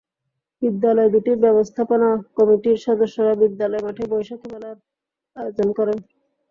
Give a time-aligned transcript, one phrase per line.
[0.61, 4.77] বিদ্যালয় দুটির ব্যবস্থাপনা কমিটির সদস্যরা বিদ্যালয় মাঠে বৈশাখী মেলার
[5.35, 5.97] আয়োজন করেন।